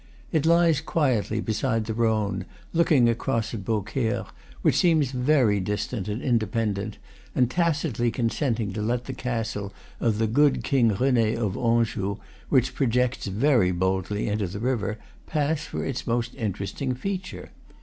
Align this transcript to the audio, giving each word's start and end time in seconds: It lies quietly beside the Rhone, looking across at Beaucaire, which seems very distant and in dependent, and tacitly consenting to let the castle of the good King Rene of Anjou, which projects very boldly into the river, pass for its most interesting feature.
It 0.31 0.47
lies 0.47 0.81
quietly 0.81 1.41
beside 1.41 1.85
the 1.85 1.93
Rhone, 1.93 2.45
looking 2.73 3.07
across 3.07 3.53
at 3.53 3.63
Beaucaire, 3.63 4.25
which 4.63 4.73
seems 4.79 5.11
very 5.11 5.59
distant 5.59 6.07
and 6.07 6.23
in 6.23 6.39
dependent, 6.39 6.97
and 7.35 7.51
tacitly 7.51 8.09
consenting 8.09 8.73
to 8.73 8.81
let 8.81 9.05
the 9.05 9.13
castle 9.13 9.71
of 9.99 10.17
the 10.17 10.25
good 10.25 10.63
King 10.63 10.87
Rene 10.87 11.35
of 11.35 11.55
Anjou, 11.55 12.17
which 12.49 12.73
projects 12.73 13.27
very 13.27 13.71
boldly 13.71 14.27
into 14.27 14.47
the 14.47 14.57
river, 14.57 14.97
pass 15.27 15.65
for 15.65 15.85
its 15.85 16.07
most 16.07 16.33
interesting 16.33 16.95
feature. 16.95 17.51